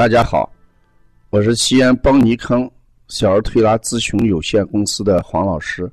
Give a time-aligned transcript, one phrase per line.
[0.00, 0.50] 大家好，
[1.28, 2.66] 我是西安邦尼康
[3.08, 5.92] 小儿推拿咨询有限公司的黄老师。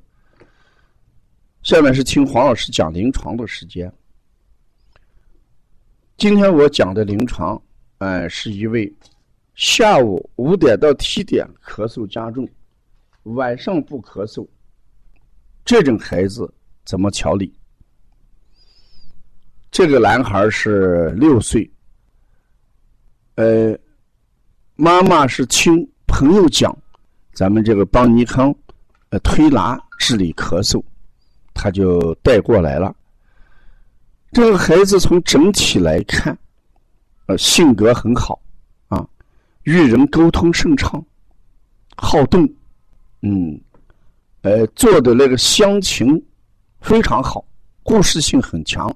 [1.62, 3.92] 下面是听黄老师讲临床的时间。
[6.16, 7.62] 今天我讲的临床，
[7.98, 8.90] 哎，是一位
[9.56, 12.48] 下午五点到七点咳嗽加重，
[13.24, 14.48] 晚上不咳嗽，
[15.66, 16.50] 这种孩子
[16.86, 17.54] 怎么调理？
[19.70, 21.70] 这个男孩是六岁，
[23.36, 23.78] 呃。
[24.80, 26.76] 妈妈是听朋友讲，
[27.34, 28.54] 咱们这个邦尼康，
[29.10, 30.80] 呃，推拿治理咳嗽，
[31.52, 32.96] 他就带过来了。
[34.32, 36.38] 这个孩子从整体来看，
[37.26, 38.40] 呃，性格很好，
[38.88, 39.04] 啊，
[39.64, 41.04] 与人沟通顺畅，
[41.96, 42.48] 好动，
[43.24, 43.60] 嗯，
[44.42, 46.24] 呃，做的那个乡情
[46.82, 47.44] 非常好，
[47.82, 48.96] 故事性很强，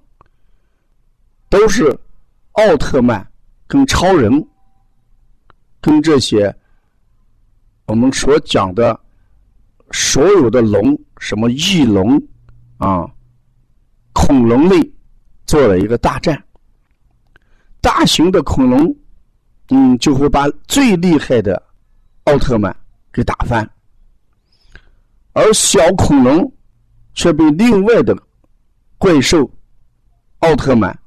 [1.49, 1.97] 都是
[2.51, 3.27] 奥特曼
[3.65, 4.47] 跟超人。
[5.81, 6.55] 跟这些
[7.87, 8.97] 我们所讲的
[9.91, 12.21] 所有的龙，什么翼龙
[12.77, 13.05] 啊、
[14.13, 14.79] 恐龙类，
[15.45, 16.41] 做了一个大战。
[17.81, 18.95] 大型的恐龙，
[19.69, 21.61] 嗯，就会把最厉害的
[22.25, 22.73] 奥特曼
[23.11, 23.67] 给打翻，
[25.33, 26.53] 而小恐龙
[27.15, 28.15] 却被另外的
[28.99, 29.49] 怪兽
[30.39, 30.97] 奥特曼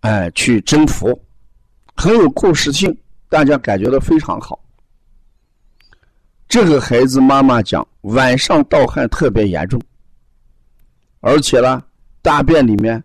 [0.00, 1.22] 哎去征服，
[1.94, 2.96] 很有故事性。
[3.30, 4.60] 大家感觉到非常好。
[6.48, 9.80] 这个孩子妈妈讲，晚上盗汗特别严重，
[11.20, 11.80] 而且呢，
[12.20, 13.02] 大便里面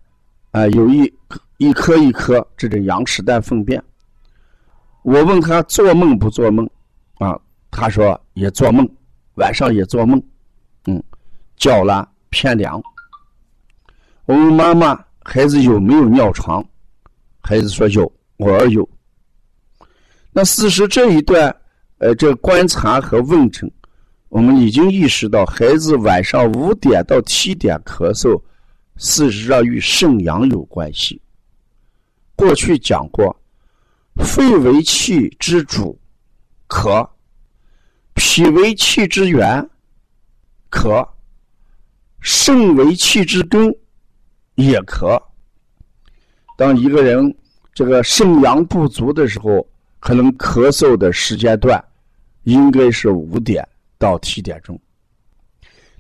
[0.50, 1.14] 啊有一
[1.58, 3.82] 一颗一颗这种羊屎蛋粪便。
[5.04, 6.68] 我问他做梦不做梦
[7.20, 7.40] 啊？
[7.70, 8.90] 他说也做梦，
[9.36, 10.20] 晚上也做梦，
[10.88, 11.02] 嗯，
[11.56, 12.82] 叫了偏凉。
[14.26, 16.66] 我问妈妈孩子有没有尿床？
[17.42, 18.90] 孩子说有，我儿有。
[20.38, 21.56] 那事实这一段，
[22.00, 23.72] 呃，这观察和问诊，
[24.28, 28.38] 我们已经意识到，孩子晚上五点到七点咳嗽，
[28.98, 31.22] 事实上与肾阳有关系。
[32.36, 33.34] 过去讲过，
[34.18, 35.98] 肺为气之主，
[36.68, 37.10] 咳；
[38.14, 39.66] 脾为气之源，
[40.70, 41.08] 咳；
[42.20, 43.74] 肾为气之根，
[44.56, 45.18] 也咳。
[46.58, 47.34] 当一个人
[47.74, 49.66] 这个肾阳不足的时候，
[50.06, 51.84] 可能咳嗽的时间段
[52.44, 53.68] 应该是五点
[53.98, 54.80] 到七点钟。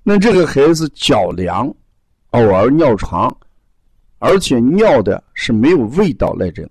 [0.04, 1.74] 那这个孩子脚凉，
[2.30, 3.36] 偶尔尿床，
[4.20, 6.70] 而且尿的是没有味道那种，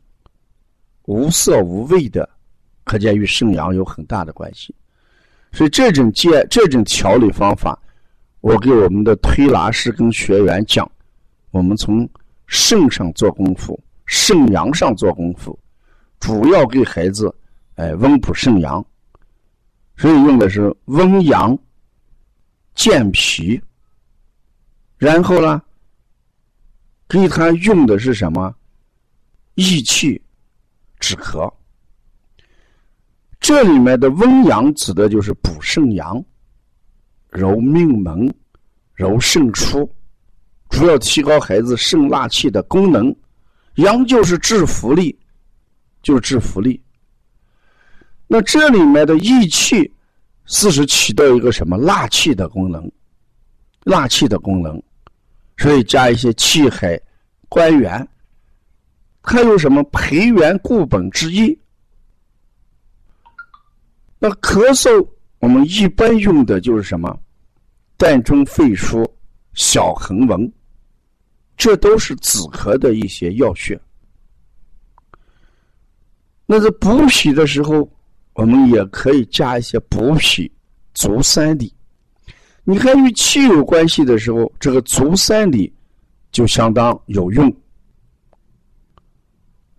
[1.07, 2.31] 无色无味的，
[2.85, 4.73] 可见与肾阳有很大的关系。
[5.51, 7.77] 所以这种健这种调理方法，
[8.43, 10.89] 我给我们的推拿师跟学员讲，
[11.51, 12.09] 我们从
[12.47, 15.59] 肾上做功夫，肾阳上做功夫。
[16.25, 17.31] 主要给孩子，
[17.75, 18.83] 哎，温补肾阳，
[19.95, 21.55] 所以用的是温阳、
[22.75, 23.61] 健脾。
[24.97, 25.61] 然后呢，
[27.07, 28.55] 给他用的是什么？
[29.57, 30.19] 益气
[30.99, 31.53] 止咳。
[33.39, 36.25] 这里面的温阳指的就是补肾阳、
[37.29, 38.35] 揉命门、
[38.95, 39.87] 揉肾腧，
[40.71, 43.15] 主要提高孩子肾纳气的功能。
[43.75, 45.15] 阳就是治福力。
[46.05, 46.81] 就是治福力。
[48.29, 49.93] 那这里面的益气，
[50.47, 52.89] 四是起到一个什么纳气的功能？
[53.85, 54.81] 纳气的功能，
[55.57, 57.01] 所以加一些气海、
[57.49, 58.07] 关元，
[59.21, 61.59] 还有什么培元固本之意。
[64.19, 65.07] 那咳嗽，
[65.39, 67.19] 我们一般用的就是什么？
[67.99, 69.07] 膻中肺腧、
[69.55, 70.53] 小横纹，
[71.57, 73.79] 这都是止咳的一些药穴。
[76.47, 77.89] 那在补脾的时候，
[78.35, 80.51] 我们也可以加一些补脾
[80.93, 81.73] 足三里。
[82.65, 85.73] 你看与气有关系的时候，这个足三里
[86.33, 87.55] 就相当有用。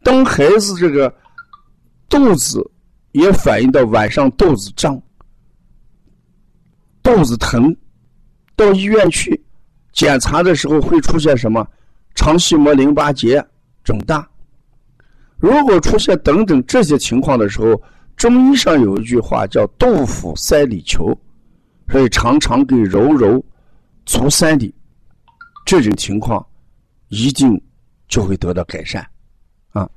[0.03, 1.13] 当孩子这个
[2.07, 2.63] 肚子
[3.11, 5.01] 也反映到晚上肚子胀、
[7.01, 7.75] 肚子疼，
[8.55, 9.39] 到医院去
[9.93, 11.67] 检查的时候会出现什么？
[12.13, 13.43] 肠系膜淋巴结
[13.83, 14.27] 肿大。
[15.37, 17.81] 如果出现等等这些情况的时候，
[18.15, 21.07] 中医上有一句话叫“杜甫三里求”，
[21.91, 23.43] 所以常常给揉揉
[24.05, 24.73] 足三里，
[25.65, 26.43] 这种情况
[27.09, 27.61] 一定
[28.07, 29.05] 就会得到改善
[29.71, 29.87] 啊。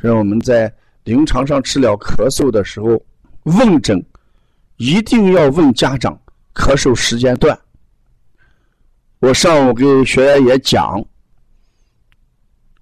[0.00, 0.72] 所以我们在
[1.04, 3.00] 临床上治疗咳嗽的时候，
[3.42, 4.02] 问诊
[4.78, 6.18] 一定要问家长
[6.54, 7.56] 咳嗽时间段。
[9.18, 11.04] 我上午给学员也讲，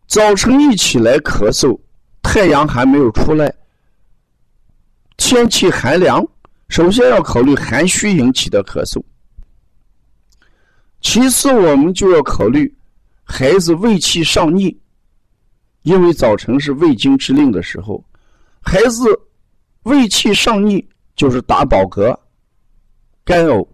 [0.07, 1.77] 早晨一起来咳嗽。
[2.29, 3.51] 太阳还没有出来，
[5.17, 6.23] 天气寒凉，
[6.69, 9.03] 首先要考虑寒虚引起的咳嗽。
[11.01, 12.71] 其次，我们就要考虑
[13.23, 14.77] 孩子胃气上逆，
[15.83, 18.05] 因为早晨是胃经之令的时候，
[18.61, 19.09] 孩子
[19.85, 22.15] 胃气上逆就是打饱嗝、
[23.25, 23.67] 干呕，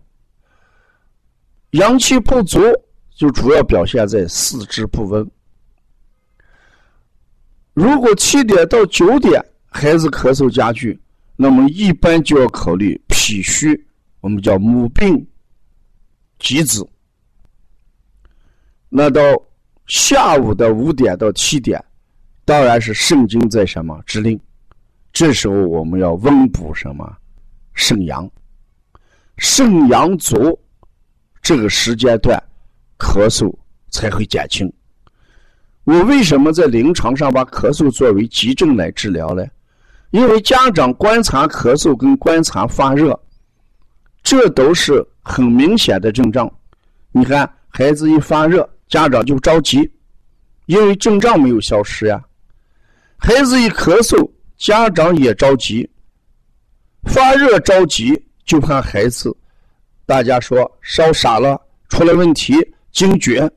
[1.71, 2.61] 阳气不足
[3.17, 5.29] 就主要表现在四肢不温。
[7.75, 11.01] 如果七点到九点孩子咳嗽加剧，
[11.37, 13.87] 那么一般就要考虑脾虚，
[14.21, 15.27] 我们叫母病
[16.39, 16.87] 及子。
[18.91, 19.21] 那到
[19.87, 21.83] 下午的五点到七点，
[22.45, 24.39] 当然是肾经在什么之令，
[25.13, 27.17] 这时候我们要温补什么
[27.73, 28.31] 肾阳，
[29.39, 30.59] 肾阳足，
[31.41, 32.39] 这个时间段
[32.99, 33.51] 咳嗽
[33.89, 34.71] 才会减轻。
[35.85, 39.45] 我为什么在临床上把咳嗽作为急症来治疗呢？
[40.11, 43.19] 因为家长观察咳嗽跟观察发热，
[44.23, 46.51] 这都是很明显的症状。
[47.11, 48.69] 你看孩子一发热。
[48.89, 49.91] 家长就着急，
[50.67, 52.23] 因为症状没有消失呀。
[53.17, 55.89] 孩子一咳嗽，家长也着急。
[57.05, 59.35] 发热着急，就怕孩子，
[60.05, 61.59] 大家说烧傻了，
[61.89, 62.55] 出了问题，
[62.91, 63.51] 惊厥。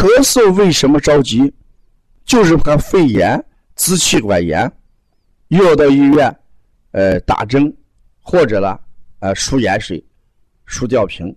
[0.00, 1.52] 咳嗽为什么着急？
[2.24, 3.38] 就是怕肺炎、
[3.76, 4.72] 支气管炎，
[5.48, 6.34] 又要到医院，
[6.92, 7.70] 呃，打针，
[8.22, 8.78] 或者呢，
[9.18, 10.02] 呃，输盐水、
[10.64, 11.36] 输吊瓶。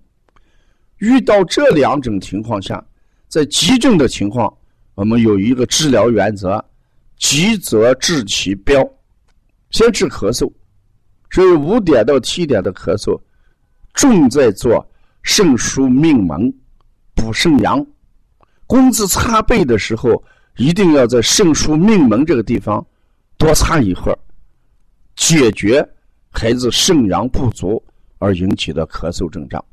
[1.00, 2.82] 遇到这两种情况下，
[3.28, 4.58] 在急症的情况，
[4.96, 6.64] 我们有一个治疗原则：
[7.18, 8.82] 急则治其标，
[9.72, 10.50] 先治咳嗽。
[11.32, 13.20] 所以五点到七点的咳嗽，
[13.94, 14.90] 重在做
[15.22, 16.50] 肾疏命门、
[17.14, 17.86] 补肾阳。
[18.68, 20.24] 工资擦背的时候，
[20.58, 22.86] 一定要在肾疏命门这个地方
[23.38, 24.18] 多擦一会儿，
[25.16, 25.88] 解决
[26.30, 27.84] 孩子肾阳不足
[28.20, 29.64] 而引起的咳嗽症状。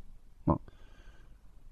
[0.45, 0.57] 啊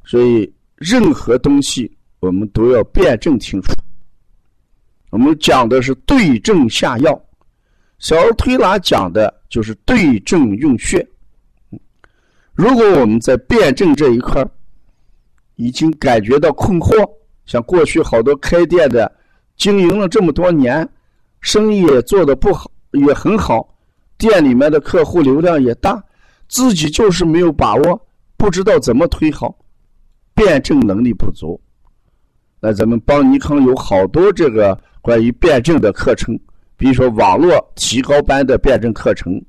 [0.05, 3.71] 所以，任何东西我们都要辩证清楚。
[5.11, 7.19] 我们讲的是对症下药，
[7.99, 11.07] 小儿推拿讲的就是对症用穴。
[12.53, 14.43] 如果我们在辩证这一块
[15.59, 17.05] 已经感觉到困惑，
[17.45, 19.11] 像过去好多开店的
[19.57, 20.87] 经营了这么多年，
[21.41, 23.67] 生意也做的不好，也很好，
[24.17, 26.01] 店里面的客户流量也大，
[26.47, 28.07] 自己就是没有把握，
[28.37, 29.53] 不知道怎么推好。
[30.33, 31.59] 辩证能力不足，
[32.61, 36.39] 那咱们邦尼康有好多这个关于辩证的课程，
[36.77, 39.43] 比如说网络提高班的辩证课程，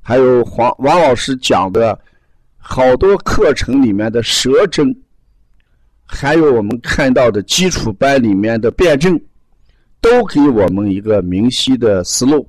[0.00, 2.00] 还有黄王老师讲的
[2.56, 4.96] 好多课程里面的舌诊，
[6.12, 9.18] 还有我们看到的基础班里面的辩证，
[10.00, 12.48] 都给我们一个明晰的思路。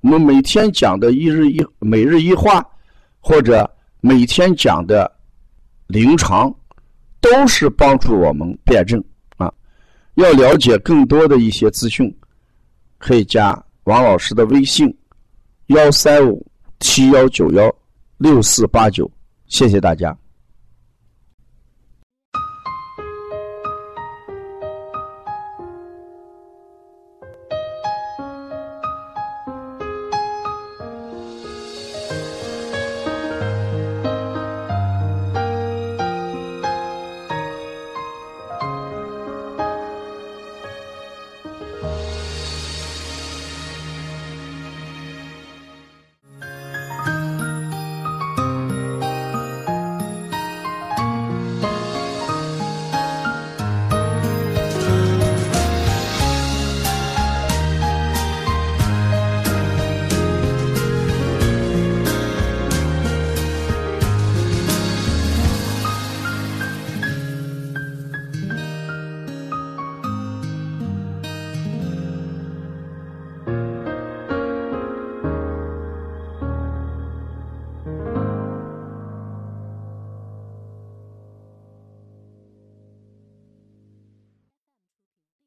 [0.00, 2.64] 我们每天讲的一日一每日一话，
[3.20, 3.70] 或者
[4.00, 5.10] 每天讲的
[5.86, 6.54] 临床。
[7.20, 9.02] 都是帮助我们辩证
[9.38, 9.50] 啊！
[10.16, 12.14] 要了解更多的一些资讯，
[12.98, 14.94] 可以加王老师的微信：
[15.68, 16.46] 幺三五
[16.80, 17.74] 七幺九幺
[18.18, 19.10] 六四八九。
[19.46, 20.14] 谢谢大家。